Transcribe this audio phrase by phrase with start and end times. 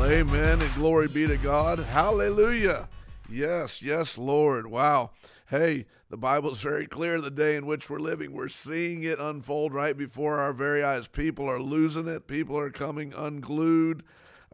[0.00, 1.78] Amen and glory be to God.
[1.78, 2.88] Hallelujah.
[3.28, 4.68] Yes, yes, Lord.
[4.68, 5.10] Wow.
[5.48, 8.32] Hey, the Bible's very clear the day in which we're living.
[8.32, 11.08] We're seeing it unfold right before our very eyes.
[11.08, 12.28] People are losing it.
[12.28, 14.04] People are coming unglued,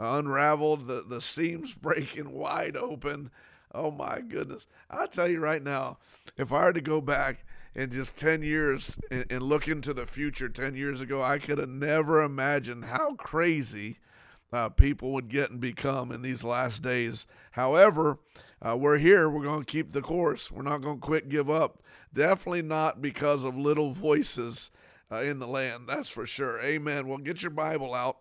[0.01, 3.31] uh, unraveled, the, the seams breaking wide open.
[3.75, 4.67] Oh my goodness.
[4.91, 5.99] I'll tell you right now,
[6.37, 10.07] if I were to go back in just 10 years and, and look into the
[10.07, 13.99] future 10 years ago, I could have never imagined how crazy
[14.53, 17.27] uh, people would get and become in these last days.
[17.53, 18.19] However,
[18.61, 19.29] uh, we're here.
[19.29, 20.51] We're going to keep the course.
[20.51, 21.83] We're not going to quit, give up.
[22.13, 24.71] Definitely not because of little voices
[25.11, 25.85] uh, in the land.
[25.89, 26.61] That's for sure.
[26.63, 27.09] Amen.
[27.09, 28.19] Well, get your Bible out.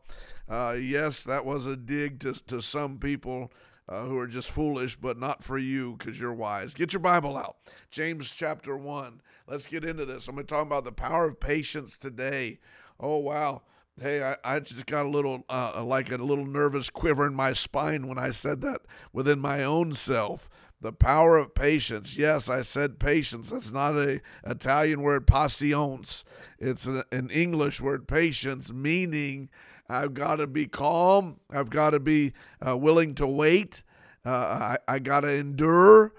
[0.49, 3.51] Uh, yes, that was a dig to, to some people.
[3.89, 6.73] Uh, who are just foolish, but not for you because you're wise.
[6.73, 7.57] Get your Bible out.
[7.89, 9.21] James chapter 1.
[9.47, 10.29] Let's get into this.
[10.29, 12.59] I'm going to talk about the power of patience today.
[13.01, 13.63] Oh, wow.
[14.01, 17.53] Hey, I, I just got a little, uh, like a little nervous quiver in my
[17.53, 18.81] spine when I said that
[19.13, 20.49] within my own self.
[20.81, 22.17] The power of patience.
[22.17, 23.51] Yes, I said patience.
[23.51, 26.23] That's not a Italian word, patience.
[26.57, 29.49] It's a, an English word, patience, meaning
[29.87, 31.39] I've got to be calm.
[31.51, 32.33] I've got to be
[32.67, 33.83] uh, willing to wait.
[34.25, 36.13] Uh, I, I got to endure.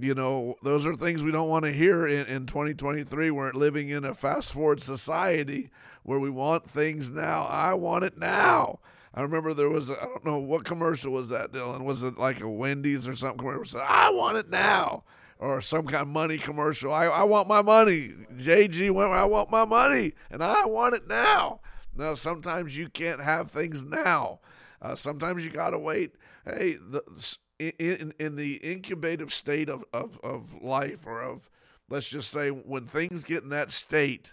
[0.00, 3.30] You know, those are things we don't want to hear in, in 2023.
[3.30, 5.70] We're living in a fast forward society
[6.08, 7.46] where we want things now.
[7.50, 8.78] I want it now.
[9.12, 11.84] I remember there was, I don't know, what commercial was that, Dylan?
[11.84, 13.66] Was it like a Wendy's or something commercial?
[13.66, 15.04] Said, I want it now.
[15.38, 16.94] Or some kind of money commercial.
[16.94, 18.14] I, I want my money.
[18.38, 21.60] JG went, I want my money, and I want it now.
[21.94, 24.40] Now, sometimes you can't have things now.
[24.80, 26.14] Uh, sometimes you got to wait.
[26.46, 27.02] Hey, the,
[27.58, 31.50] in, in the incubative state of, of, of life, or of,
[31.90, 34.32] let's just say, when things get in that state,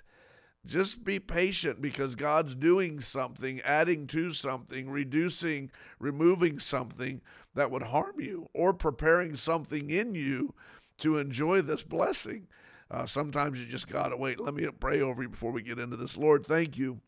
[0.66, 7.21] just be patient because God's doing something, adding to something, reducing, removing something
[7.53, 10.54] that would harm you, or preparing something in you
[10.98, 12.48] to enjoy this blessing.
[12.92, 14.39] Uh, sometimes you just got to wait.
[14.39, 16.17] Let me pray over you before we get into this.
[16.17, 17.02] Lord, thank you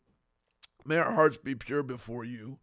[0.88, 2.58] May our hearts be pure before you.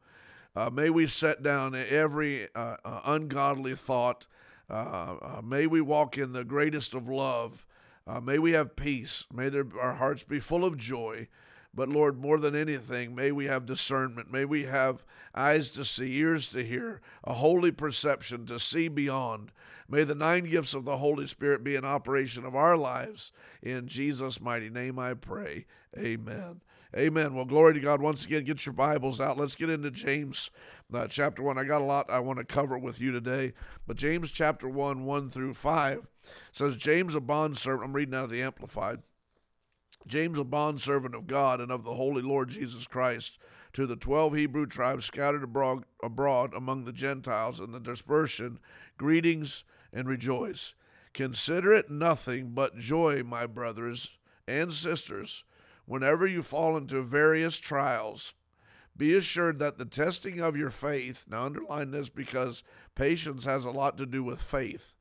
[0.56, 4.26] Uh, may we set down every uh, uh, ungodly thought.
[4.68, 7.65] Uh, uh, may we walk in the greatest of love.
[8.08, 9.26] Uh, may we have peace.
[9.34, 11.28] May there, our hearts be full of joy.
[11.74, 14.32] But Lord, more than anything, may we have discernment.
[14.32, 19.52] May we have eyes to see, ears to hear, a holy perception to see beyond.
[19.90, 23.32] May the nine gifts of the Holy Spirit be in operation of our lives.
[23.62, 25.66] In Jesus' mighty name I pray.
[25.98, 26.62] Amen.
[26.98, 27.34] Amen.
[27.34, 28.02] Well, glory to God.
[28.02, 29.38] Once again, get your Bibles out.
[29.38, 30.50] Let's get into James
[30.94, 31.58] uh, chapter 1.
[31.58, 33.54] I got a lot I want to cover with you today.
[33.88, 36.08] But James chapter 1, 1 through 5
[36.52, 39.02] says, James, a bondservant, I'm reading out of the Amplified.
[40.08, 43.40] James, a bondservant of God and of the Holy Lord Jesus Christ,
[43.74, 48.60] to the twelve Hebrew tribes scattered abroad, abroad among the Gentiles in the dispersion,
[48.98, 50.76] greetings and rejoice.
[51.14, 54.12] Consider it nothing but joy, my brothers
[54.48, 55.44] and sisters
[55.86, 58.34] whenever you fall into various trials,
[58.98, 62.64] be assured that the testing of your faith, now underline this because
[62.96, 64.96] patience has a lot to do with faith.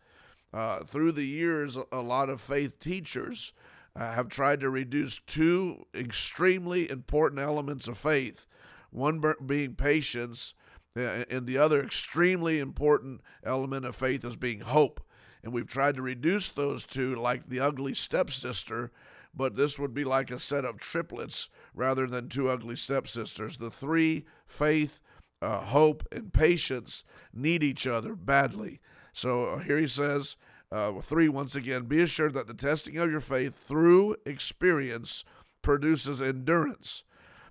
[0.52, 3.52] Uh, through the years, a lot of faith teachers
[3.96, 8.46] uh, have tried to reduce two extremely important elements of faith
[8.94, 10.54] one being patience,
[10.94, 15.00] and the other extremely important element of faith is being hope.
[15.42, 18.92] And we've tried to reduce those two like the ugly stepsister
[19.36, 23.56] but this would be like a set of triplets rather than two ugly stepsisters.
[23.56, 25.00] The three, faith,
[25.42, 28.80] uh, hope, and patience, need each other badly.
[29.12, 30.36] So uh, here he says,
[30.72, 35.24] uh, three, once again, be assured that the testing of your faith through experience
[35.62, 37.04] produces endurance.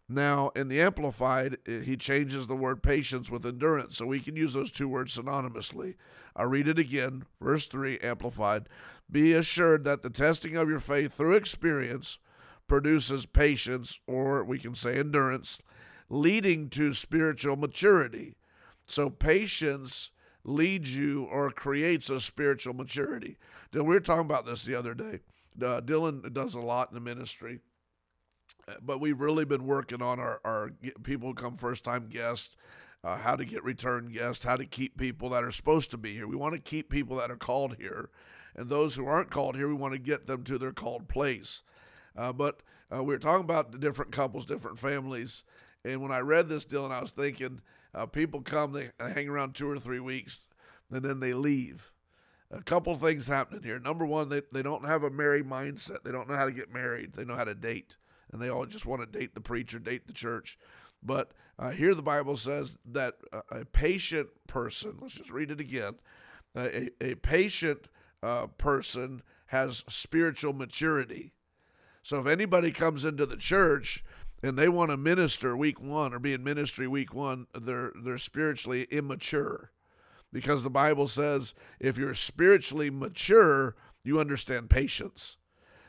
[0.10, 4.54] Now, in the Amplified, he changes the word patience with endurance, so we can use
[4.54, 5.96] those two words synonymously.
[6.36, 8.68] I'll read it again, verse 3, Amplified.
[9.12, 12.20] Be assured that the testing of your faith through experience
[12.68, 15.62] produces patience, or we can say endurance,
[16.10, 18.36] leading to spiritual maturity.
[18.86, 20.12] So, patience
[20.44, 23.38] leads you or creates a spiritual maturity.
[23.72, 25.20] We were talking about this the other day.
[25.62, 27.60] Uh, Dylan does a lot in the ministry,
[28.82, 30.72] but we've really been working on our, our
[31.04, 32.58] people who come first time guests.
[33.06, 36.14] Uh, how to get return guests, how to keep people that are supposed to be
[36.14, 36.26] here.
[36.26, 38.10] We want to keep people that are called here
[38.56, 41.64] and those who aren't called here, we want to get them to their called place.
[42.16, 42.62] Uh, but
[42.94, 45.44] uh, we were talking about the different couples, different families,
[45.86, 47.62] and when I read this, Dylan, I was thinking
[47.94, 50.48] uh, people come, they hang around two or three weeks,
[50.90, 51.92] and then they leave.
[52.52, 53.80] A couple things happening here.
[53.80, 56.04] Number one, they, they don't have a married mindset.
[56.04, 57.14] They don't know how to get married.
[57.14, 57.98] They know how to date,
[58.32, 60.58] and they all just want to date the preacher, date the church.
[61.02, 63.16] But uh, here the Bible says that
[63.52, 65.96] a patient person, let's just read it again,
[66.56, 67.88] a, a patient
[68.24, 71.34] uh, person has spiritual maturity.
[72.02, 74.04] So if anybody comes into the church
[74.42, 78.18] and they want to minister week one or be in ministry week one, they're they're
[78.18, 79.72] spiritually immature.
[80.32, 85.38] Because the Bible says if you're spiritually mature, you understand patience.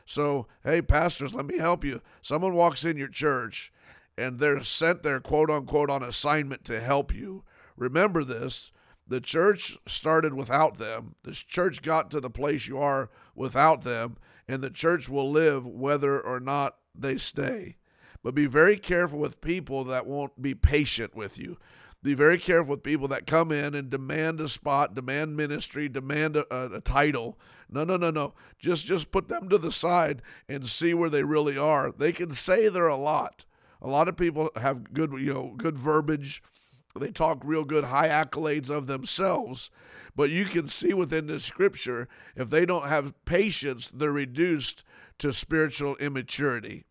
[0.05, 2.03] So, hey, pastors, let me help you.
[2.21, 3.73] Someone walks in your church
[4.19, 7.45] and they're sent there, quote unquote, on assignment to help you.
[7.77, 8.71] Remember this
[9.07, 11.15] the church started without them.
[11.25, 14.17] This church got to the place you are without them,
[14.49, 17.77] and the church will live whether or not they stay.
[18.23, 21.59] But be very careful with people that won't be patient with you.
[22.03, 26.37] Be very careful with people that come in and demand a spot, demand ministry, demand
[26.37, 27.39] a, a, a title.
[27.71, 28.35] No, no, no, no.
[28.59, 31.93] Just just put them to the side and see where they really are.
[31.93, 33.45] They can say they're a lot.
[33.81, 36.43] A lot of people have good, you know, good verbiage
[36.99, 39.71] they talk real good high accolades of themselves,
[40.15, 44.85] but you can see within the scripture if they don't have patience, they're reduced
[45.19, 46.85] to spiritual immaturity.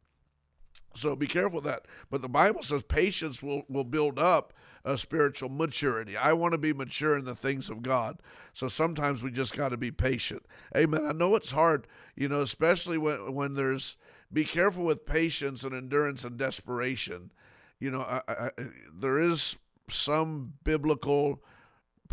[0.95, 1.85] So be careful that.
[2.09, 4.53] But the Bible says patience will, will build up
[4.85, 6.17] a spiritual maturity.
[6.17, 8.19] I want to be mature in the things of God.
[8.53, 10.45] So sometimes we just got to be patient.
[10.75, 11.05] Amen.
[11.05, 13.95] I know it's hard, you know, especially when when there's
[14.31, 17.31] be careful with patience and endurance and desperation.
[17.79, 18.50] You know, I, I,
[18.94, 19.57] there is
[19.89, 21.41] some biblical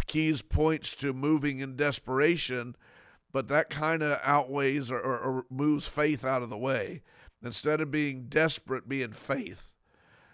[0.07, 2.75] keys points to moving in desperation,
[3.33, 7.03] but that kind of outweighs or, or, or, moves faith out of the way.
[7.43, 9.73] Instead of being desperate, being faith.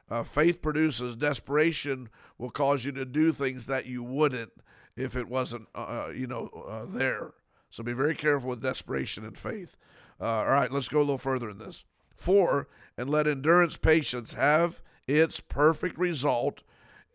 [0.09, 4.53] Uh, faith produces desperation will cause you to do things that you wouldn't
[4.97, 7.35] if it wasn't, uh, uh you know, uh, there.
[7.71, 9.77] So be very careful with desperation and faith.
[10.21, 11.85] Uh, all right, let's go a little further in this.
[12.15, 16.63] Four, and let endurance patience have its perfect result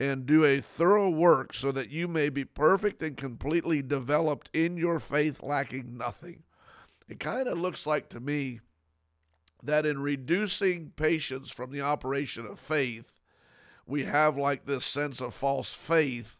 [0.02, 4.76] and do a thorough work so that you may be perfect and completely developed in
[4.76, 6.42] your faith, lacking nothing.
[7.08, 8.62] It kind of looks like to me
[9.62, 13.20] that in reducing patience from the operation of faith,
[13.86, 16.40] we have like this sense of false faith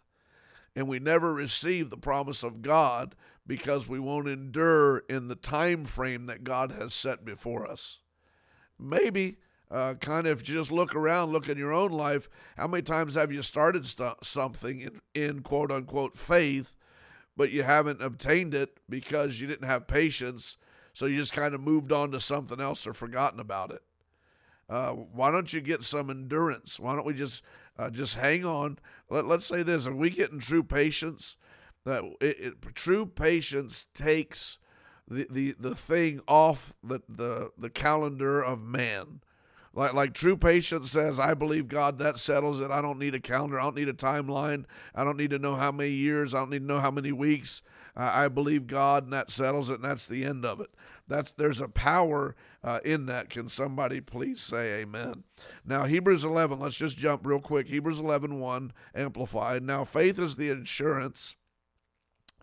[0.76, 3.16] and we never receive the promise of God
[3.46, 8.02] because we won't endure in the time frame that God has set before us.
[8.80, 9.38] Maybe
[9.72, 12.30] uh, kind of just look around, look in your own life.
[12.58, 16.76] How many times have you started st- something in, in quote unquote faith,
[17.38, 20.58] but you haven't obtained it because you didn't have patience?
[20.94, 23.82] So you just kind of moved on to something else or forgotten about it.
[24.70, 26.80] Uh, why don't you get some endurance?
[26.80, 27.42] Why don't we just
[27.78, 28.78] uh, just hang on?
[29.10, 31.38] Let, let's say this: Are we getting true patience?
[31.86, 34.60] That it, it, true patience takes
[35.08, 39.22] the, the, the thing off the, the, the calendar of man.
[39.74, 42.72] Like like true patience says, I believe God, that settles it.
[42.72, 43.60] I don't need a calendar.
[43.60, 44.66] I don't need a timeline.
[44.94, 46.34] I don't need to know how many years.
[46.34, 47.62] I don't need to know how many weeks.
[47.96, 50.72] Uh, I believe God, and that settles it, and that's the end of it.
[51.08, 53.30] That's there's a power uh, in that.
[53.30, 55.24] Can somebody please say Amen?
[55.66, 56.60] Now Hebrews 11.
[56.60, 57.68] Let's just jump real quick.
[57.68, 59.64] Hebrews 11, 1, amplified.
[59.64, 61.38] Now faith is the insurance,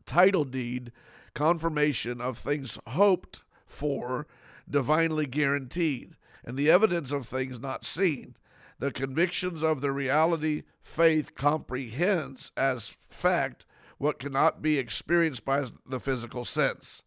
[0.07, 0.93] title deed,
[1.35, 4.27] confirmation of things hoped for,
[4.71, 6.15] divinely guaranteed
[6.49, 8.35] and the evidence of things not seen.
[8.79, 13.67] The convictions of the reality faith comprehends as fact
[13.99, 17.03] what cannot be experienced by the physical sense.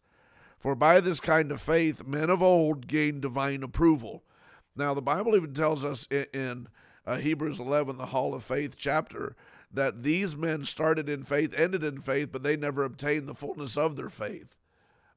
[0.60, 4.22] For by this kind of faith, men of old gained divine approval.
[4.76, 6.68] Now, the Bible even tells us in
[7.04, 9.34] uh, Hebrews 11, the Hall of Faith chapter,
[9.72, 13.76] that these men started in faith, ended in faith, but they never obtained the fullness
[13.76, 14.54] of their faith.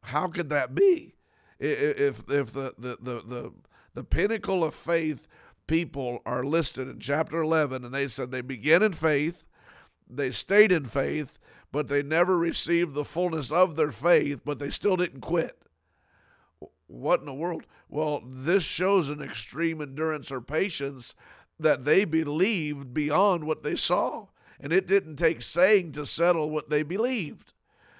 [0.01, 1.13] How could that be?
[1.59, 3.53] If if the the the, the
[3.95, 5.27] the pinnacle of faith
[5.67, 9.43] people are listed in chapter 11, and they said they began in faith,
[10.07, 11.39] they stayed in faith,
[11.71, 15.57] but they never received the fullness of their faith, but they still didn't quit.
[16.87, 17.65] What in the world?
[17.89, 21.15] Well, this shows an extreme endurance or patience
[21.59, 24.27] that they believed beyond what they saw.
[24.59, 27.53] And it didn't take saying to settle what they believed.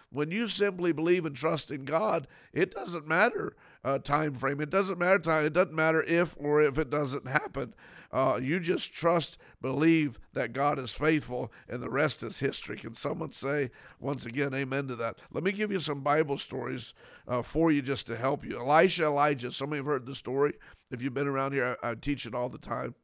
[0.09, 4.59] When you simply believe and trust in God, it doesn't matter uh, time frame.
[4.59, 5.45] It doesn't matter time.
[5.45, 7.75] It doesn't matter if or if it doesn't happen.
[8.11, 12.77] Uh, you just trust, believe that God is faithful, and the rest is history.
[12.77, 15.17] Can someone say once again, Amen to that?
[15.31, 16.93] Let me give you some Bible stories
[17.27, 18.57] uh, for you just to help you.
[18.59, 19.51] Elisha, Elijah.
[19.51, 20.53] Some of you have heard the story.
[20.91, 22.95] If you've been around here, I, I teach it all the time.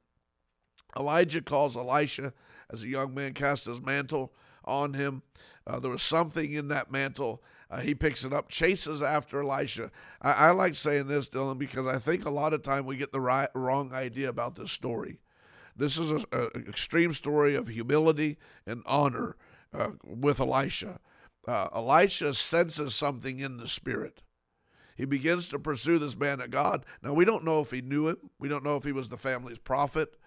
[0.97, 2.33] Elijah calls Elisha
[2.71, 4.33] as a young man, cast his mantle
[4.65, 5.21] on him.
[5.67, 9.91] Uh, there was something in that mantle uh, he picks it up, chases after Elisha.
[10.21, 13.13] I, I, like saying this, Dylan, because I think a lot of time we get
[13.13, 15.19] the right, wrong idea about this story.
[15.77, 18.37] This is an extreme story of humility
[18.67, 19.37] and honor
[19.73, 20.99] uh, with Elisha.
[21.47, 24.21] Uh, Elisha senses something in the spirit.
[24.97, 26.85] He begins to pursue this man of God.
[27.01, 28.17] Now we don't know if he knew him.
[28.37, 30.17] We don't know if he was the family's prophet.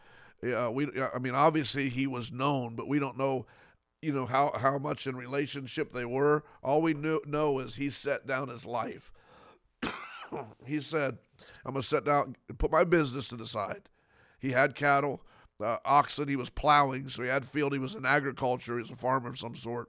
[0.43, 3.47] Uh, we, I mean, obviously he was known, but we don't know,
[4.05, 6.45] you know, how how much in relationship they were.
[6.63, 9.13] All we knew, know is he set down his life.
[10.67, 11.19] he said,
[11.65, 13.89] "I'm gonna set down, put my business to the side."
[14.39, 15.23] He had cattle,
[15.63, 16.29] uh, oxen.
[16.29, 17.73] He was plowing, so he had field.
[17.73, 18.75] He was in agriculture.
[18.75, 19.89] He was a farmer of some sort.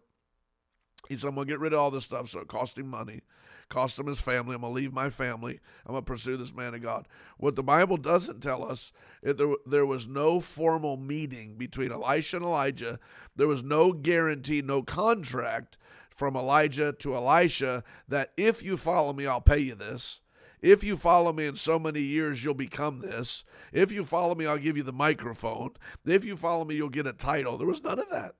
[1.10, 2.30] He said, I'm to get rid of all this stuff.
[2.30, 3.22] So it cost him money,
[3.70, 4.56] cost him his family.
[4.56, 5.60] I'm going to leave my family.
[5.86, 7.08] I'm going to pursue this man of God.
[7.38, 12.38] What the Bible doesn't tell us, it, there, there was no formal meeting between Elisha
[12.38, 13.00] and Elijah.
[13.36, 15.78] There was no guarantee, no contract
[16.10, 20.22] from Elijah to Elisha that if you follow me, I'll pay you this.
[20.62, 23.44] If you follow me in so many years, you'll become this.
[23.72, 25.72] If you follow me, I'll give you the microphone.
[26.06, 27.58] If you follow me, you'll get a title.
[27.58, 28.36] There was none of that.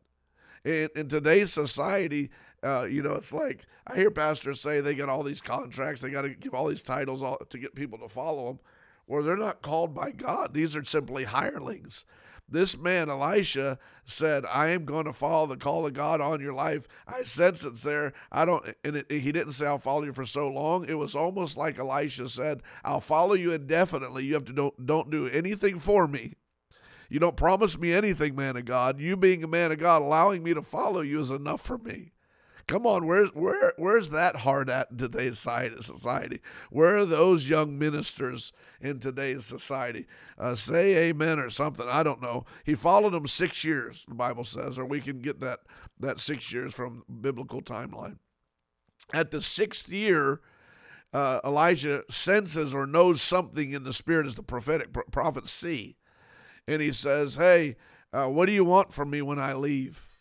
[0.64, 2.32] In, in today's society,
[2.66, 6.10] uh, you know, it's like I hear pastors say they got all these contracts, they
[6.10, 8.60] got to give all these titles all, to get people to follow them.
[9.08, 10.54] Well, they're not called by God.
[10.54, 12.06] These are simply hirelings.
[12.48, 16.54] This man, Elisha, said, I am going to follow the call of God on your
[16.54, 16.88] life.
[17.08, 18.14] I sense it's there.
[18.32, 20.88] I don't, and it, he didn't say, I'll follow you for so long.
[20.88, 24.26] It was almost like Elisha said, I'll follow you indefinitely.
[24.26, 26.34] You have to don't, don't do anything for me.
[27.10, 29.00] You don't promise me anything, man of God.
[29.00, 32.12] You being a man of God, allowing me to follow you is enough for me.
[32.68, 36.42] Come on, where's where where's that heart at in today's society?
[36.72, 40.08] Where are those young ministers in today's society?
[40.40, 41.88] Uh, say amen or something.
[41.88, 42.46] I don't know.
[42.64, 45.60] He followed them six years, the Bible says, or we can get that
[46.00, 48.18] that six years from biblical timeline.
[49.14, 50.42] At the sixth year,
[51.14, 55.98] uh, Elijah senses or knows something in the spirit as the prophetic prophets see,
[56.68, 57.76] and he says, "Hey,
[58.12, 60.15] uh, what do you want from me when I leave?"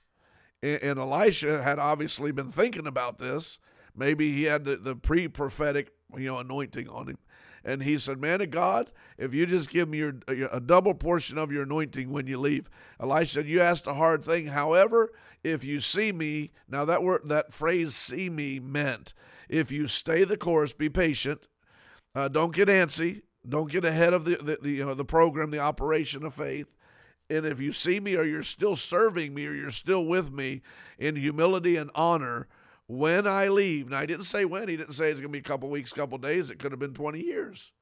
[0.64, 3.58] And Elisha had obviously been thinking about this.
[3.94, 7.18] Maybe he had the, the pre prophetic you know anointing on him.
[7.64, 11.38] And he said, Man of God, if you just give me your, a double portion
[11.38, 12.68] of your anointing when you leave.
[13.00, 14.46] Elisha said, You asked a hard thing.
[14.46, 19.14] However, if you see me, now that word, that phrase see me meant
[19.48, 21.48] if you stay the course, be patient,
[22.14, 25.50] uh, don't get antsy, don't get ahead of the, the, the, you know, the program,
[25.50, 26.74] the operation of faith.
[27.34, 30.62] And if you see me or you're still serving me or you're still with me
[30.98, 32.48] in humility and honor
[32.86, 35.38] when I leave, now I didn't say when, he didn't say it's going to be
[35.38, 37.72] a couple weeks, couple days, it could have been 20 years.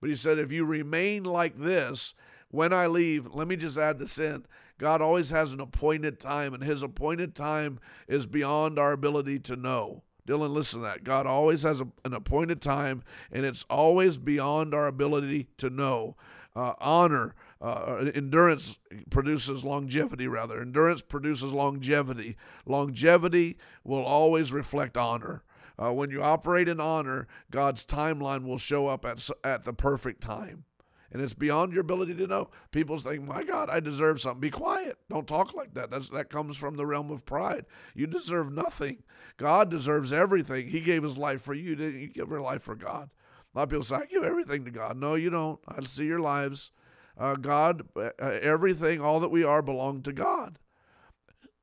[0.00, 2.14] But he said, if you remain like this
[2.50, 4.46] when I leave, let me just add this in.
[4.78, 9.56] God always has an appointed time, and his appointed time is beyond our ability to
[9.56, 10.02] know.
[10.26, 11.04] Dylan, listen to that.
[11.04, 16.16] God always has a, an appointed time, and it's always beyond our ability to know.
[16.56, 17.34] Uh, honor,
[17.64, 18.78] uh, endurance
[19.08, 20.60] produces longevity, rather.
[20.60, 22.36] Endurance produces longevity.
[22.66, 25.42] Longevity will always reflect honor.
[25.78, 30.20] Uh, when you operate in honor, God's timeline will show up at, at the perfect
[30.20, 30.64] time.
[31.10, 32.50] And it's beyond your ability to know.
[32.70, 34.40] People think, my God, I deserve something.
[34.40, 34.98] Be quiet.
[35.08, 35.90] Don't talk like that.
[35.90, 37.64] That's, that comes from the realm of pride.
[37.94, 39.04] You deserve nothing.
[39.38, 40.68] God deserves everything.
[40.68, 41.76] He gave his life for you.
[41.76, 43.08] Didn't you give your life for God?
[43.54, 44.98] A lot of people say, I give everything to God.
[44.98, 45.60] No, you don't.
[45.66, 46.72] I see your lives
[47.18, 50.58] uh, God, uh, everything, all that we are, belong to God.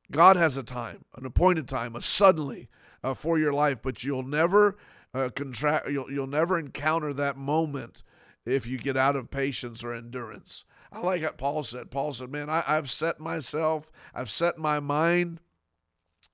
[0.09, 2.67] God has a time, an appointed time, a suddenly
[3.03, 4.77] uh, for your life, but you'll never
[5.13, 8.03] uh, contract, you'll, you'll never encounter that moment
[8.45, 10.65] if you get out of patience or endurance.
[10.91, 11.91] I like what Paul said.
[11.91, 15.39] Paul said, Man, I, I've set myself, I've set my mind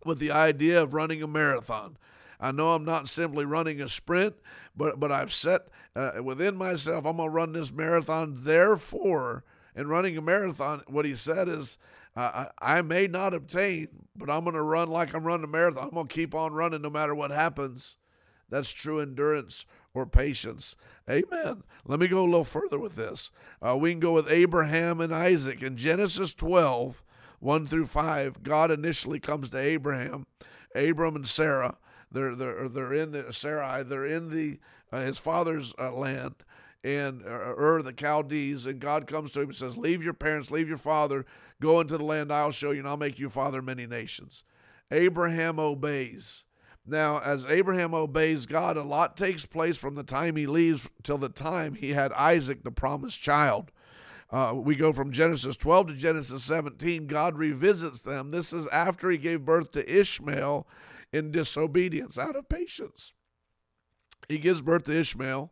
[0.05, 1.97] with the idea of running a marathon.
[2.39, 4.35] I know I'm not simply running a sprint,
[4.75, 8.35] but but I've set uh, within myself I'm going to run this marathon.
[8.37, 9.43] Therefore,
[9.75, 11.77] in running a marathon, what he said is.
[12.15, 15.47] Uh, I, I may not obtain, but I'm going to run like I'm running a
[15.47, 15.83] marathon.
[15.83, 17.97] I'm going to keep on running no matter what happens.
[18.49, 20.75] That's true endurance or patience.
[21.09, 21.63] Amen.
[21.85, 23.31] Let me go a little further with this.
[23.61, 25.61] Uh, we can go with Abraham and Isaac.
[25.61, 27.03] In Genesis 12,
[27.39, 30.27] 1 through 5, God initially comes to Abraham,
[30.75, 31.77] Abram and Sarah,
[32.11, 33.83] they're they're they're in the Sarai.
[33.83, 34.59] They're in the
[34.91, 36.35] uh, his father's uh, land
[36.83, 40.51] and uh, Ur the Chaldees, and God comes to him and says, "Leave your parents,
[40.51, 41.25] leave your father,
[41.61, 44.43] go into the land I'll show you, and I'll make you father many nations."
[44.91, 46.45] Abraham obeys.
[46.85, 51.17] Now, as Abraham obeys God, a lot takes place from the time he leaves till
[51.17, 53.71] the time he had Isaac, the promised child.
[54.29, 57.07] Uh, we go from Genesis 12 to Genesis 17.
[57.07, 58.31] God revisits them.
[58.31, 60.65] This is after he gave birth to Ishmael
[61.17, 63.13] in disobedience, out of patience.
[64.29, 65.51] He gives birth to Ishmael,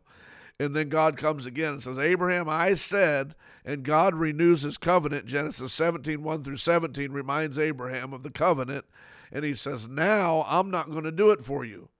[0.58, 5.26] And then God comes again and says, Abraham, I said, and God renews his covenant.
[5.26, 8.86] Genesis 17, 1 through 17 reminds Abraham of the covenant.
[9.32, 11.90] And he says, Now I'm not going to do it for you.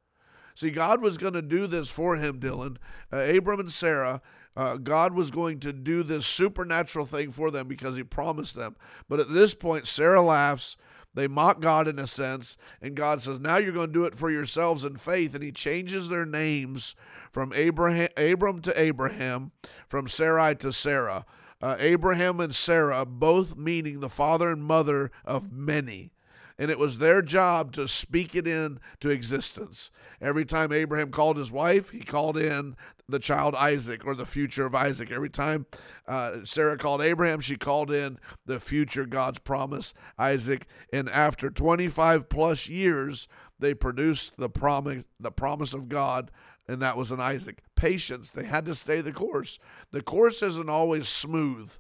[0.55, 2.77] See, God was going to do this for him, Dylan.
[3.13, 4.23] Uh, Abram and Sarah,
[4.57, 8.75] uh, God was going to do this supernatural thing for them because he promised them.
[9.07, 10.79] But at this point, Sarah laughs.
[11.17, 12.57] They mock God in a sense.
[12.81, 15.35] And God says, Now you're going to do it for yourselves in faith.
[15.35, 16.95] And he changes their names
[17.33, 19.51] from Abraham, Abram to Abraham,
[19.89, 21.27] from Sarai to Sarah.
[21.61, 26.13] Uh, Abraham and Sarah, both meaning the father and mother of many
[26.59, 29.91] and it was their job to speak it into existence.
[30.21, 32.77] Every time Abraham called his wife, he called in
[33.09, 35.11] the child Isaac or the future of Isaac.
[35.11, 35.67] Every time
[36.09, 40.67] uh, Sarah called Abraham, she called in the future God's promise, Isaac.
[40.93, 46.31] And after 25 plus years, they produced the promise, the promise of God,
[46.69, 47.63] and that was an Isaac.
[47.77, 48.31] Patience.
[48.31, 49.59] They had to stay the course.
[49.93, 51.71] The course isn't always smooth.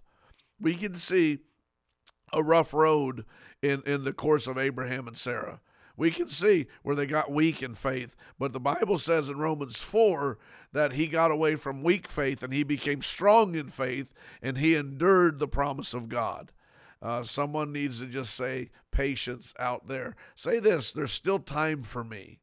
[0.60, 1.40] We can see
[2.32, 3.24] a rough road
[3.62, 5.60] in, in the course of Abraham and Sarah.
[5.96, 9.78] We can see where they got weak in faith, but the Bible says in Romans
[9.78, 10.38] 4
[10.72, 14.12] that he got away from weak faith and he became strong in faith
[14.42, 16.52] and he endured the promise of God.
[17.00, 20.16] Uh, someone needs to just say patience out there.
[20.34, 22.40] Say this there's still time for me.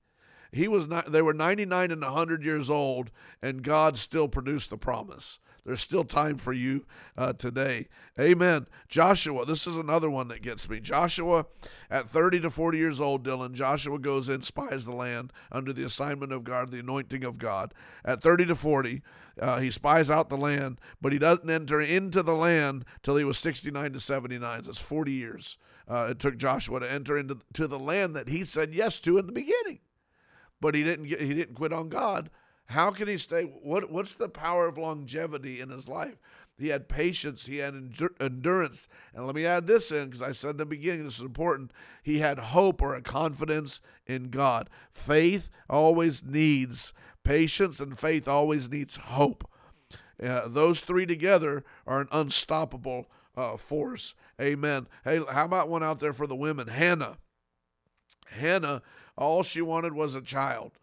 [0.52, 3.10] He was not, they were 99 and 100 years old,
[3.42, 5.40] and God still produced the promise.
[5.66, 6.86] There's still time for you
[7.18, 7.88] uh, today.
[8.20, 8.68] Amen.
[8.90, 10.82] Joshua, this is another one that gets me.
[10.82, 11.46] Joshua,
[11.90, 15.86] at 30 to 40 years old, Dylan, Joshua goes in, spies the land under the
[15.86, 17.74] assignment of God, the anointing of God.
[18.04, 19.02] At 30 to 40,
[19.40, 23.24] uh, he spies out the land, but he doesn't enter into the land till he
[23.24, 24.62] was 69 to 79.
[24.64, 25.58] That's 40 years.
[25.88, 29.18] Uh, it took Joshua to enter into to the land that he said yes to
[29.18, 29.80] in the beginning,
[30.62, 32.30] but he didn't get, he didn't quit on God
[32.68, 33.44] how can he stay?
[33.44, 36.18] What What's the power of longevity in his life?
[36.60, 38.88] He had patience, he had endur- endurance.
[39.14, 41.72] And let me add this in because I said in the beginning, this is important.
[42.04, 44.70] He had hope or a confidence in God.
[44.92, 49.50] Faith always needs patience, and faith always needs hope.
[50.22, 54.14] Uh, those three together are an unstoppable uh, force.
[54.40, 54.88] Amen.
[55.04, 56.68] Hey, how about one out there for the women?
[56.68, 57.18] Hannah.
[58.28, 58.82] Hannah,
[59.18, 60.74] all she wanted was a child.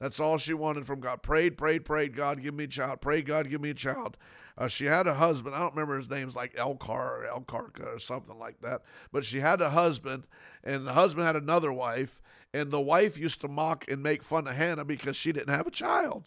[0.00, 1.22] That's all she wanted from God.
[1.22, 2.14] Prayed, prayed, prayed.
[2.14, 3.00] God, give me a child.
[3.00, 4.16] Pray, God, give me a child.
[4.56, 5.54] Uh, she had a husband.
[5.54, 8.82] I don't remember his name's like Elkar or Elkarka or something like that.
[9.12, 10.26] But she had a husband,
[10.64, 12.20] and the husband had another wife,
[12.52, 15.66] and the wife used to mock and make fun of Hannah because she didn't have
[15.66, 16.24] a child.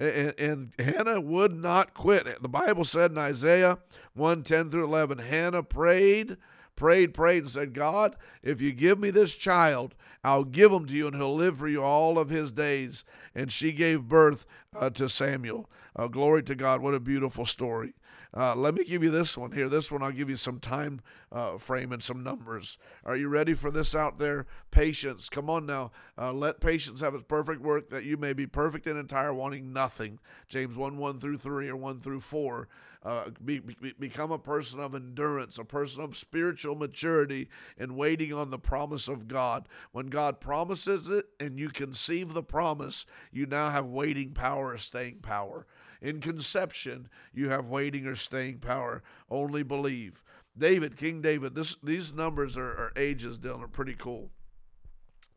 [0.00, 2.42] And, and Hannah would not quit.
[2.42, 3.78] The Bible said in Isaiah
[4.14, 6.36] 1 10 through 11, Hannah prayed,
[6.76, 10.94] prayed, prayed, and said, God, if you give me this child, I'll give him to
[10.94, 13.04] you, and he'll live for you all of his days.
[13.34, 15.68] And she gave birth uh, to Samuel.
[15.94, 16.80] Uh, glory to God.
[16.80, 17.94] What a beautiful story.
[18.36, 19.68] Uh, let me give you this one here.
[19.68, 22.78] This one, I'll give you some time uh, frame and some numbers.
[23.04, 24.46] Are you ready for this out there?
[24.72, 25.28] Patience.
[25.28, 25.92] Come on now.
[26.18, 29.72] Uh, let patience have its perfect work that you may be perfect and entire, wanting
[29.72, 30.18] nothing.
[30.48, 32.68] James 1 1 through 3 or 1 through 4.
[33.04, 38.32] Uh, be, be, become a person of endurance, a person of spiritual maturity, and waiting
[38.32, 39.68] on the promise of God.
[39.92, 45.18] When God promises it and you conceive the promise, you now have waiting power staying
[45.18, 45.66] power.
[46.04, 49.02] In conception, you have waiting or staying power.
[49.30, 50.22] Only believe.
[50.56, 54.28] David, King David, this, these numbers are, are ages, Dylan, are pretty cool.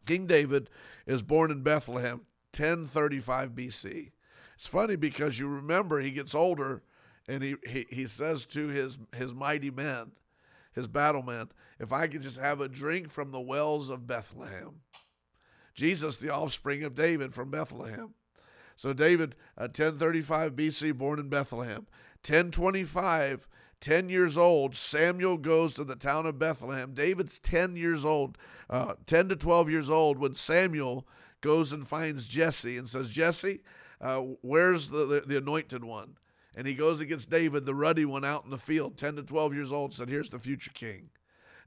[0.05, 0.69] King David
[1.05, 4.11] is born in Bethlehem, 1035 BC.
[4.55, 6.83] It's funny because you remember he gets older
[7.29, 10.11] and he, he, he says to his, his mighty men,
[10.73, 11.47] his battle men,
[11.79, 14.81] if I could just have a drink from the wells of Bethlehem.
[15.75, 18.15] Jesus, the offspring of David from Bethlehem.
[18.77, 21.85] So David, uh, 1035 BC, born in Bethlehem.
[22.25, 23.49] 1025,
[23.81, 26.93] 10 years old, Samuel goes to the town of Bethlehem.
[26.93, 28.37] David's 10 years old,
[28.69, 31.05] uh, 10 to 12 years old, when Samuel
[31.41, 33.59] goes and finds Jesse and says, Jesse,
[33.99, 36.15] uh, where's the, the, the anointed one?
[36.57, 39.53] and he goes against David, the ruddy one, out in the field, 10 to 12
[39.53, 41.11] years old, said, Here's the future king.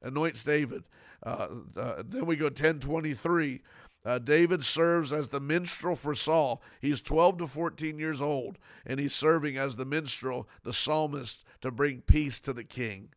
[0.03, 0.83] Anoints David.
[1.23, 1.47] Uh,
[1.77, 3.63] uh, then we go 1023.
[4.05, 6.63] Uh, David serves as the minstrel for Saul.
[6.81, 11.71] He's 12 to 14 years old, and he's serving as the minstrel, the psalmist, to
[11.71, 13.11] bring peace to the king.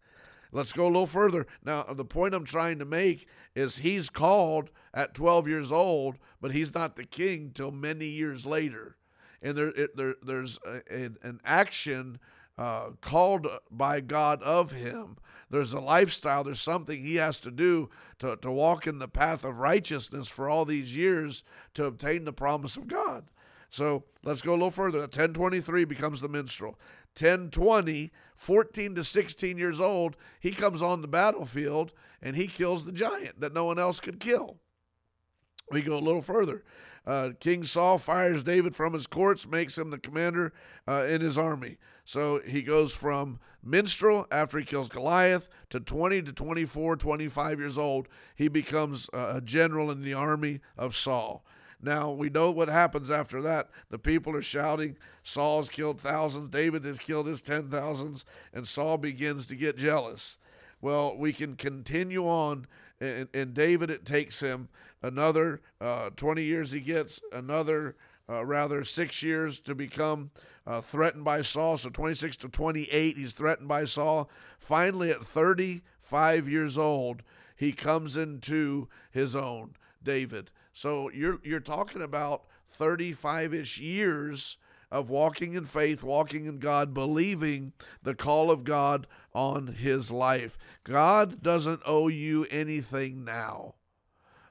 [0.52, 1.48] Let's go a little further.
[1.63, 6.52] Now, the point I'm trying to make is he's called at 12 years old, but
[6.52, 8.98] he's not the king till many years later
[9.43, 10.82] and there, it, there there's a,
[11.22, 12.19] an action
[12.58, 15.18] uh, called by God of him.
[15.50, 16.44] There's a lifestyle.
[16.44, 17.89] There's something he has to do
[18.20, 21.44] to, to walk in the path of righteousness for all these years
[21.76, 23.26] to obtain the promise of God.
[23.70, 25.00] So let's go a little further.
[25.00, 26.80] 1023 becomes the minstrel.
[27.20, 32.92] 1020, 14 to 16 years old, he comes on the battlefield and he kills the
[32.92, 34.58] giant that no one else could kill.
[35.72, 36.63] We go a little further.
[37.06, 40.54] Uh, King Saul fires David from his courts, makes him the commander
[40.88, 41.78] uh, in his army.
[42.06, 47.78] So he goes from minstrel after he kills Goliath to 20 to 24, 25 years
[47.78, 48.08] old.
[48.36, 51.46] He becomes a general in the army of Saul.
[51.82, 53.70] Now we know what happens after that.
[53.89, 58.98] The people are shouting, Saul's killed thousands, David has killed his ten thousands, and Saul
[58.98, 60.38] begins to get jealous.
[60.82, 62.68] Well, we can continue on,
[63.00, 64.70] and, and David, it takes him
[65.02, 67.96] another uh, 20 years, he gets another,
[68.30, 70.32] uh, rather, six years to become
[70.65, 71.78] uh, threatened by Saul.
[71.78, 74.30] So 26 to 28, he's threatened by Saul.
[74.58, 77.23] Finally, at 35 years old,
[77.56, 80.52] he comes into his own, David.
[80.71, 82.43] So you're you're talking about
[82.80, 84.58] 35ish years
[84.91, 87.73] of walking in faith, walking in God, believing
[88.04, 90.58] the call of God on his life.
[90.84, 93.76] God doesn't owe you anything now.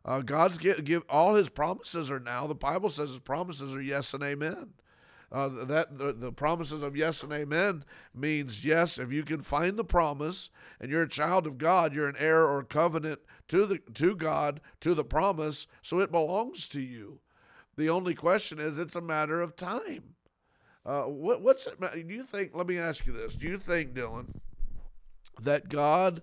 [0.04, 2.48] Uh, God's give, give all his promises are now.
[2.48, 4.72] The Bible says his promises are yes and amen.
[5.32, 7.82] Uh, that the, the promises of yes and amen
[8.14, 12.08] means yes if you can find the promise and you're a child of God, you're
[12.08, 16.80] an heir or covenant to the to God, to the promise, so it belongs to
[16.80, 17.20] you.
[17.76, 20.16] The only question is, it's a matter of time.
[20.84, 21.80] Uh, what, what's it?
[21.80, 22.54] Do you think?
[22.54, 24.34] Let me ask you this: Do you think, Dylan,
[25.40, 26.22] that God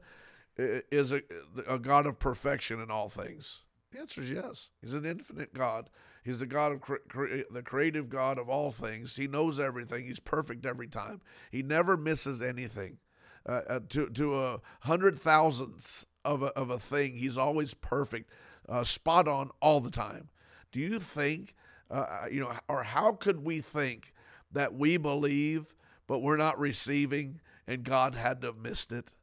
[0.57, 1.23] is a,
[1.67, 3.63] a God of perfection in all things?
[3.91, 4.69] The answer is yes.
[4.81, 5.89] He's an infinite God.
[6.23, 9.15] He's the God of cre- cre- the creative God of all things.
[9.15, 10.05] He knows everything.
[10.05, 11.21] He's perfect every time.
[11.51, 12.97] He never misses anything.
[13.45, 17.15] Uh, uh, to to a hundred thousandths of a, of a thing.
[17.15, 18.29] He's always perfect,
[18.67, 20.29] uh, spot on all the time.
[20.71, 21.55] Do you think,
[21.89, 24.13] uh, uh, you know, or how could we think
[24.51, 25.73] that we believe
[26.05, 29.15] but we're not receiving and God had to have missed it?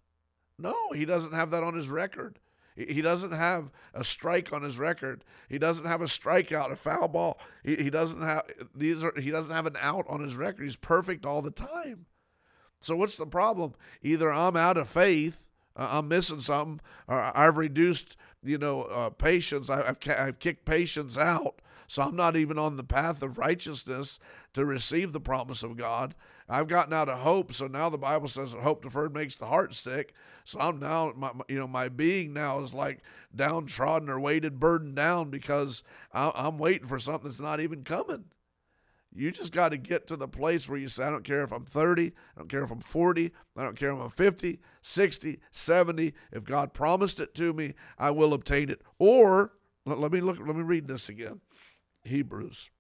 [0.59, 2.39] No, he doesn't have that on his record.
[2.77, 5.25] He doesn't have a strike on his record.
[5.49, 7.41] He doesn't have a strikeout, a foul ball.
[7.65, 8.43] He, he doesn't have
[8.75, 10.65] these are he doesn't have an out on his record.
[10.65, 12.07] He's perfect all the time.
[12.81, 13.75] So what's the problem?
[14.03, 19.11] Either I'm out of faith uh, I'm missing something, or I've reduced, you know, uh,
[19.11, 19.69] patience.
[19.69, 24.19] I, have I've kicked patience out, so I'm not even on the path of righteousness
[24.55, 26.15] to receive the promise of God.
[26.49, 29.47] I've gotten out of hope, so now the Bible says that hope deferred makes the
[29.47, 30.15] heart sick.
[30.45, 33.03] So I'm now, my, you know, my being now is like
[33.35, 35.83] downtrodden or weighted, burdened down because
[36.13, 38.27] I'm waiting for something that's not even coming.
[39.13, 41.51] You just got to get to the place where you say, I don't care if
[41.51, 45.41] I'm 30, I don't care if I'm 40, I don't care if I'm 50, 60,
[45.51, 46.13] 70.
[46.33, 48.83] If God promised it to me, I will obtain it.
[48.99, 49.53] Or
[49.87, 51.41] let, let me look, let me read this again.
[52.05, 52.71] Hebrews.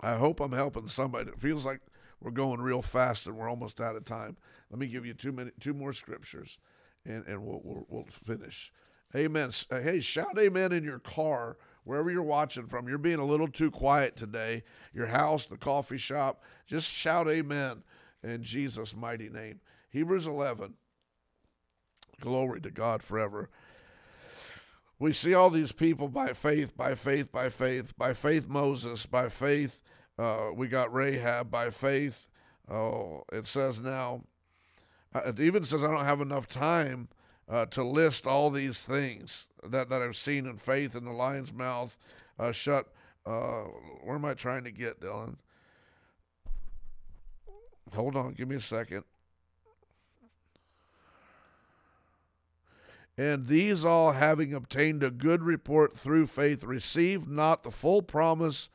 [0.00, 1.28] I hope I'm helping somebody.
[1.28, 1.80] It feels like
[2.20, 4.36] we're going real fast and we're almost out of time.
[4.70, 6.58] Let me give you two minute, two more scriptures,
[7.04, 8.72] and and we'll we'll, we'll finish.
[9.14, 9.50] Amen.
[9.70, 13.46] Uh, hey, shout amen in your car wherever you're watching from, you're being a little
[13.46, 14.64] too quiet today.
[14.92, 17.84] Your house, the coffee shop, just shout amen
[18.24, 19.60] in Jesus' mighty name.
[19.90, 20.74] Hebrews 11.
[22.20, 23.50] Glory to God forever.
[24.98, 29.28] We see all these people by faith, by faith, by faith, by faith, Moses, by
[29.28, 29.80] faith.
[30.18, 32.30] Uh, we got Rahab by faith.
[32.70, 34.22] Oh, it says now,
[35.14, 37.08] uh, it even says I don't have enough time
[37.48, 41.52] uh, to list all these things that, that I've seen in faith in the lion's
[41.52, 41.96] mouth
[42.38, 42.88] uh, shut.
[43.24, 43.64] Uh,
[44.02, 45.36] where am I trying to get, Dylan?
[47.94, 49.04] Hold on, give me a second.
[53.18, 58.68] And these all, having obtained a good report through faith, received not the full promise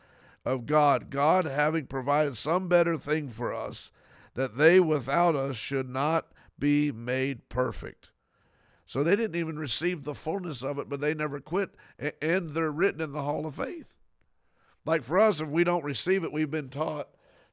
[0.45, 3.91] of God, God having provided some better thing for us,
[4.33, 6.27] that they without us should not
[6.57, 8.11] be made perfect.
[8.85, 11.75] So they didn't even receive the fullness of it, but they never quit,
[12.21, 13.95] and they're written in the Hall of Faith.
[14.85, 17.07] Like for us, if we don't receive it, we've been taught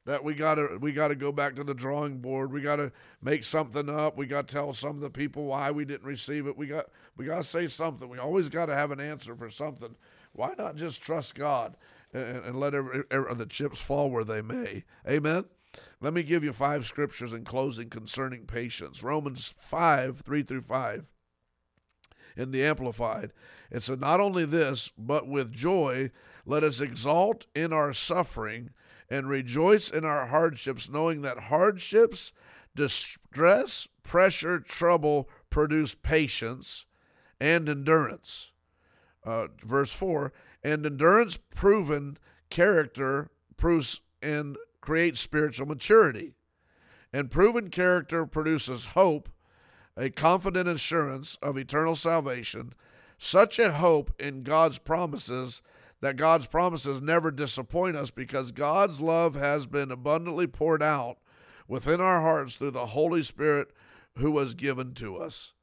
[0.07, 2.51] that we gotta we gotta go back to the drawing board.
[2.51, 4.17] We gotta make something up.
[4.17, 6.57] We gotta tell some of the people why we didn't receive it.
[6.57, 8.09] We got we gotta say something.
[8.09, 9.95] We always gotta have an answer for something.
[10.33, 11.77] Why not just trust God
[12.13, 14.85] and, and let every, every, the chips fall where they may?
[15.09, 15.45] Amen.
[16.01, 19.03] Let me give you five scriptures in closing concerning patience.
[19.03, 21.05] Romans five three through five
[22.37, 23.33] in the Amplified.
[23.71, 26.11] It said, Not only this, but with joy,
[26.47, 28.71] let us exalt in our suffering
[29.11, 32.33] and rejoice in our hardships, knowing that hardships,
[32.75, 36.87] distress, pressure, trouble produce patience
[37.41, 38.53] and endurance.
[39.25, 42.19] Uh, verse 4 And endurance proven
[42.51, 46.35] character proves and creates spiritual maturity.
[47.13, 49.29] And proven character produces hope,
[49.97, 52.73] a confident assurance of eternal salvation,
[53.19, 55.63] such a hope in God's promises
[56.01, 61.19] that God's promises never disappoint us because God's love has been abundantly poured out
[61.67, 63.73] within our hearts through the Holy Spirit
[64.17, 65.55] who was given to us.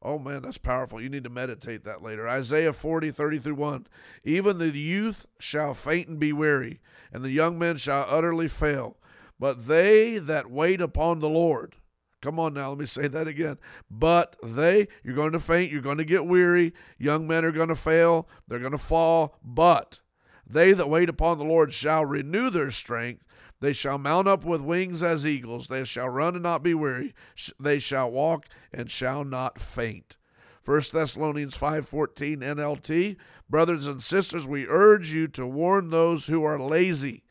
[0.00, 1.00] Oh man, that's powerful.
[1.00, 2.28] You need to meditate that later.
[2.28, 3.86] Isaiah 40, 30 through 1.
[4.24, 6.80] Even the youth shall faint and be weary,
[7.12, 8.96] and the young men shall utterly fail.
[9.40, 11.76] But they that wait upon the Lord,
[12.20, 13.58] come on now, let me say that again.
[13.90, 17.68] But they, you're going to faint, you're going to get weary, young men are going
[17.68, 19.36] to fail, they're going to fall.
[19.42, 20.00] But
[20.46, 23.24] they that wait upon the Lord shall renew their strength.
[23.60, 25.68] They shall mount up with wings as eagles.
[25.68, 27.14] They shall run and not be weary.
[27.58, 30.16] They shall walk and shall not faint.
[30.64, 33.16] 1 Thessalonians 5:14 NLT
[33.50, 37.24] Brothers and sisters, we urge you to warn those who are lazy,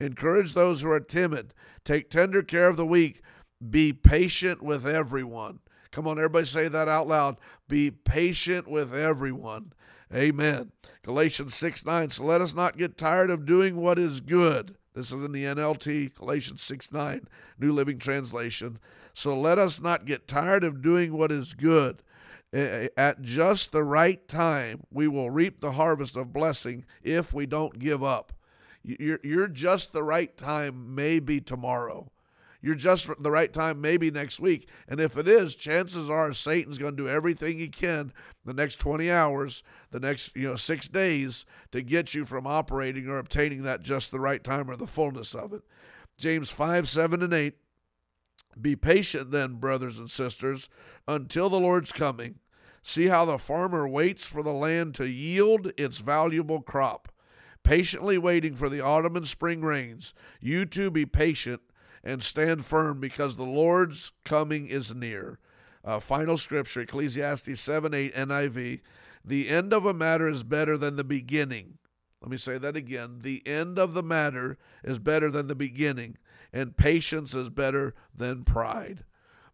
[0.00, 1.52] encourage those who are timid,
[1.84, 3.20] take tender care of the weak,
[3.68, 5.58] be patient with everyone.
[5.90, 7.36] Come on, everybody say that out loud.
[7.68, 9.72] Be patient with everyone.
[10.14, 10.72] Amen.
[11.02, 12.10] Galatians 6 9.
[12.10, 14.77] So let us not get tired of doing what is good.
[14.98, 17.28] This is in the NLT, Galatians 6 9,
[17.60, 18.80] New Living Translation.
[19.14, 22.02] So let us not get tired of doing what is good.
[22.52, 27.78] At just the right time, we will reap the harvest of blessing if we don't
[27.78, 28.32] give up.
[28.82, 32.10] You're, just the right time, maybe tomorrow.
[32.60, 34.68] You're just the right time, maybe next week.
[34.88, 38.12] And if it is, chances are Satan's going to do everything he can
[38.44, 43.08] the next 20 hours, the next you know six days to get you from operating
[43.08, 45.62] or obtaining that just the right time or the fullness of it.
[46.16, 47.54] James 5, 7, and 8.
[48.60, 50.68] Be patient then, brothers and sisters,
[51.06, 52.40] until the Lord's coming.
[52.82, 57.12] See how the farmer waits for the land to yield its valuable crop,
[57.62, 60.12] patiently waiting for the autumn and spring rains.
[60.40, 61.60] You too be patient
[62.04, 65.38] and stand firm because the Lord's coming is near.
[65.84, 68.80] Uh, final scripture, Ecclesiastes 7 8 NIV.
[69.24, 71.78] The end of a matter is better than the beginning.
[72.20, 73.20] Let me say that again.
[73.22, 76.16] The end of the matter is better than the beginning,
[76.52, 79.04] and patience is better than pride.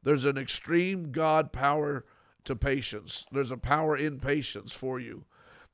[0.03, 2.05] There's an extreme God power
[2.45, 3.27] to patience.
[3.33, 5.25] There's a power in patience for you.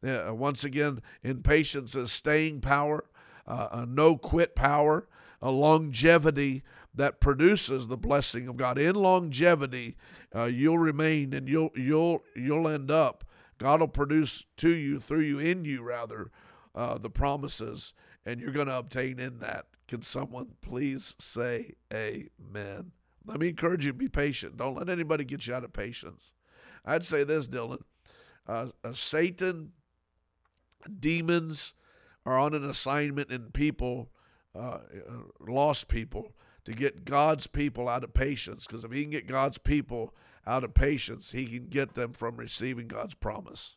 [0.07, 3.05] Uh, once again, in patience is staying power,
[3.47, 5.07] uh, a no quit power,
[5.43, 6.63] a longevity
[6.95, 8.79] that produces the blessing of God.
[8.79, 9.97] In longevity,
[10.35, 13.25] uh, you'll remain and you'll you'll you'll end up.
[13.59, 16.31] God will produce to you, through you, in you rather,
[16.75, 17.93] uh, the promises,
[18.25, 19.67] and you're going to obtain in that.
[19.87, 22.93] Can someone please say Amen?
[23.25, 24.57] Let me encourage you: be patient.
[24.57, 26.35] Don't let anybody get you out of patience.
[26.85, 27.83] I'd say this, Dylan:
[28.47, 29.73] uh, uh Satan,
[30.99, 31.75] demons
[32.27, 34.11] are on an assignment in people
[34.55, 34.79] uh,
[35.41, 36.33] lost people
[36.65, 38.67] to get God's people out of patience.
[38.67, 40.15] Because if he can get God's people
[40.47, 43.77] out of patience, he can get them from receiving God's promise.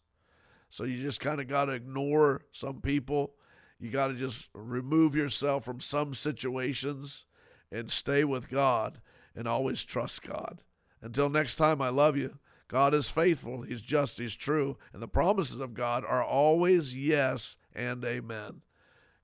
[0.70, 3.36] So you just kind of got to ignore some people.
[3.80, 7.26] You got to just remove yourself from some situations
[7.72, 9.00] and stay with God
[9.36, 10.62] and always trust God.
[11.02, 12.40] Until next time, I love you.
[12.68, 17.58] God is faithful, He's just, He's true, and the promises of God are always yes
[17.76, 18.62] and amen.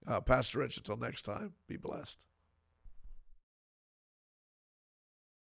[0.07, 2.25] Uh, Pastor Rich, until next time, be blessed.